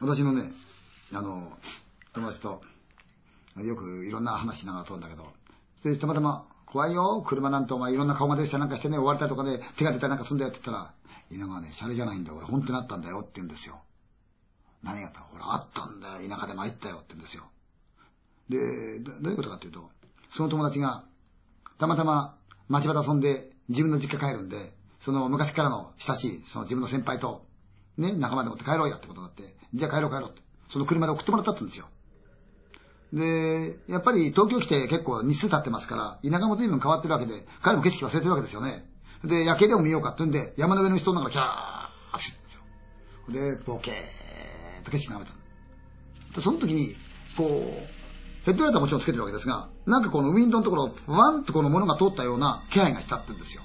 [0.00, 0.52] 私のね、
[1.12, 1.52] あの、
[2.12, 2.62] 友達と、
[3.58, 5.32] よくいろんな話しながら通るんだけど、
[5.84, 10.92] で、たまたま、怖いよ、車なんてお前いろんな顔が出てたなんかしてね、追われたりとかで手が出たりなんかすんだよって言ったら、
[11.30, 13.80] 稲川ね、シャレじゃないんだよ、俺本当にあったんだよって言うんですよ。
[14.82, 15.20] 何があった？
[15.20, 17.44] ほら、あったんだよ、田舎で参ったよって言うんですよ。
[18.48, 19.90] で、どういうことかっていうと、
[20.30, 21.04] その友達が、
[21.78, 22.36] たまたま
[22.68, 27.44] 町場で遊んで自分の実家帰るんで、その昔からの親しい、その自分の先輩と、
[28.00, 30.42] ね、仲間でもって帰ろうやってことになって、じゃあ帰ろう帰ろうって。
[30.70, 31.86] その車で送ってもらったってんですよ。
[33.12, 38.88] で、やっぱり東京来て結構日数経ってますから、田舎も随分変わってるわけで、彼も景色忘れてるわけですよね。
[39.24, 43.56] で、夜景でも見ようかって言うんで、山の上の人の中からキャー走るんですよ。
[43.58, 43.94] で、ボケー
[44.80, 46.36] っと景色眺めた。
[46.36, 46.94] で、その時に、
[47.36, 53.62] こう、ヘッドライトはもちろんつけてるわけですが、なんかこのウィンドウのところ、ふわんとこの物が通ったような気配がしたって言うんですよ。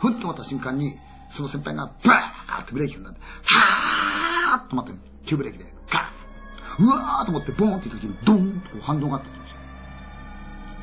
[0.00, 0.92] ふんと思った瞬間に、
[1.30, 9.44] その先輩が、バーってブレーキ踏んだんで、はーっと待って、急ブレーキで、ガーうわーと思って、ボーンって言った時に、ドンとこう反動があったんですよ。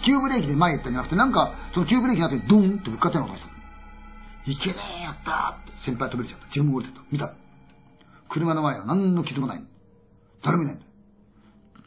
[0.01, 4.51] 急ブレーキで前行ったんじゃなくて、なんか、その急ブレーキの後にドンってぶっかっての音がした。
[4.51, 6.47] いけねえ、やったーって先輩飛び出ちゃった。
[6.47, 7.01] 自分も降りてた。
[7.11, 7.33] 見た。
[8.27, 9.63] 車の前は何の傷もない。
[10.41, 10.85] 誰もいないんだ。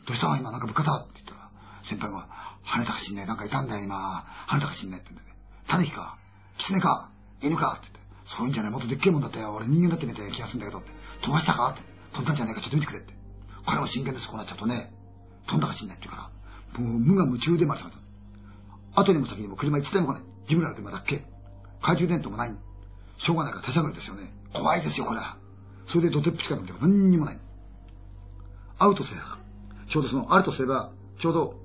[0.07, 0.37] どうした？
[0.39, 0.95] 今なんかぶっかた？
[0.97, 1.51] って言ったら、
[1.83, 2.29] 先輩が、
[2.65, 3.27] 跳ねたかしんねえ。
[3.27, 4.25] なんかいたんだよ今。
[4.47, 5.43] 跳ねたかしんねえって言うんだよね。
[5.67, 6.17] タヌキか？
[6.59, 7.11] 狐か？
[7.43, 7.79] 犬か？
[7.81, 7.94] って
[8.25, 8.73] そういうんじゃない。
[8.73, 9.53] もっとでっけえもんだったよ。
[9.55, 10.91] 俺人間だってみたいな気がするんだけどって。
[11.21, 11.71] 飛ばしたか？
[11.71, 11.83] って。
[12.13, 13.15] 飛んだんじゃないかちょっと見てくれって。
[13.67, 14.29] 彼も真剣です。
[14.29, 14.93] こうなっちゃうとね。
[15.47, 16.31] 飛んだかしんないって言うか
[16.79, 16.81] ら。
[16.81, 17.99] もう無我夢中で回された。
[19.01, 20.23] 後にも先にも車一台も来ない。
[20.43, 21.23] 自分らの車だっけ？
[21.81, 22.55] 懐中電灯もない。
[23.17, 24.33] しょうがないから手探りですよね。
[24.53, 25.37] 怖いですよ、これは。
[25.87, 27.39] それで土手っぷちから見て何にもない。
[28.79, 29.39] 会うとすれば、
[29.87, 31.61] ちょうどその、あるとすれば、ちょうど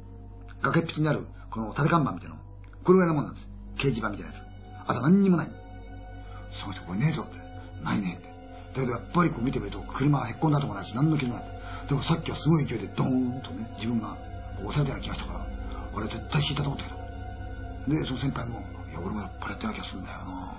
[0.62, 2.42] 崖っぷちにある、この縦看板みたいなの。
[2.84, 3.48] これぐらいのもんなんです。
[3.78, 4.44] 掲示板みたいなやつ。
[4.88, 5.52] あと何にもない。
[6.52, 7.38] その人、これねえぞって。
[7.84, 8.28] ないねって。
[8.74, 11.44] だけどやっぱりこう見てみると、車はへっこんだともないし、何の気もない。
[11.88, 14.18] でもさっきはすごい勢いでドーンとね、自分が
[14.64, 15.48] 押されたような気がしたから、
[15.94, 18.00] 俺は絶対引いたと思ったけど。
[18.00, 18.60] で、その先輩も、
[18.90, 20.54] いや、俺もやっぱりやってな気がするんだよな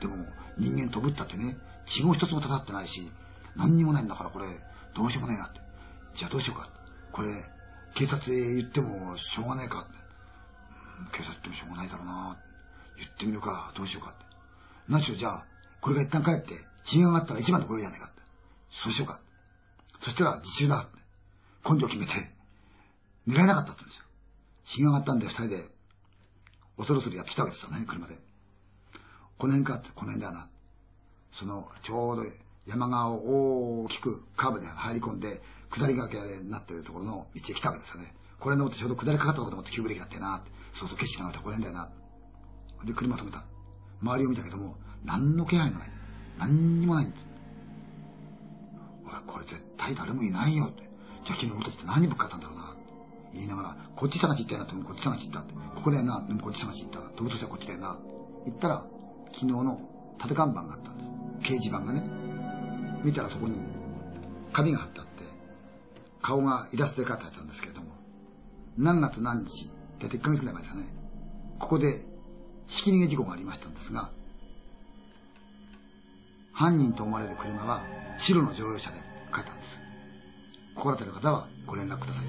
[0.00, 0.16] でも、
[0.58, 3.10] 人間飛ぶったってね、血も一つも立ってないし、
[3.56, 4.46] 何にもないんだからこれ、
[4.94, 5.60] どうしようもないなって。
[6.14, 6.68] じゃあどうしようか。
[7.10, 7.28] これ、
[7.94, 9.90] 警察へ言ってもしょうがないかって。
[11.18, 12.36] 警察ってもしょうがないだろうな
[12.96, 14.21] 言ってみるか、どうしようかって。
[14.92, 15.46] 何しろじゃあ、
[15.80, 16.54] これが一旦帰って、
[16.84, 18.20] 血が上がったら一番で来ようじゃないかって。
[18.70, 19.20] そうしようか。
[20.00, 20.86] そしたら自習だ。
[21.64, 22.12] 根性決めて、
[23.26, 24.04] 狙えなかったって言うんですよ。
[24.64, 25.56] 日が上がったんで二人で、
[26.76, 28.18] 恐る恐るやってきたわけですよね、車で。
[29.38, 30.48] この辺かって、この辺だな。
[31.32, 32.24] その、ちょうど
[32.66, 38.14] 山側を大きくカーブで入り込んで、下り崖になってるところの道へ来たわけですよね。
[38.40, 40.44] これ登ってちょうど下りかかったころでもって急ブレーキだってな。
[40.72, 41.90] そうそう景色がまたこれんだよな。
[42.84, 43.44] で、車止めた。
[44.02, 45.88] 周りを見たけども、何の気配もない。
[46.38, 47.24] 何にもないんです。
[49.06, 50.82] おい、これ絶対誰もいないよって。
[51.24, 52.76] じゃあ昨日俺たちって何ぶっかったんだろうな。
[53.32, 55.54] 言いながら、こっち探し行ったよなって、こっち探し行ったって。
[55.74, 56.98] ここだよな、でもこっち探し行った。
[57.10, 57.98] 飛ぶとしたらこっちだよな。
[58.44, 58.84] 言ったら、
[59.32, 59.80] 昨日の
[60.18, 61.04] 縦看板があったんで
[61.46, 61.52] す。
[61.52, 62.02] 掲示板がね。
[63.04, 63.56] 見たらそこに
[64.52, 65.24] 紙が貼ってあって、
[66.20, 67.88] 顔がイラストで描いたやつなんですけれども、
[68.76, 70.84] 何月何日、大体1ヶ月くらい前ですね。
[71.58, 72.04] ここで、
[72.72, 74.10] ひき逃げ事故がありましたんですが、
[76.54, 77.82] 犯人と思われる車は
[78.16, 78.96] 白の乗用車で
[79.32, 79.78] 帰ったんです。
[80.74, 82.24] 心当たりの方はご連絡ください。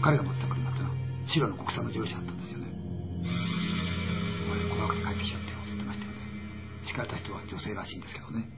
[0.00, 0.94] 彼が持ってた車ってのは
[1.26, 2.72] 白の国産の乗用車だったんですよね。
[4.50, 6.18] 俺怖くて帰ってきちゃったよ、つってましたよね。
[6.82, 8.48] 叱られた人は女性らしいんですけどね。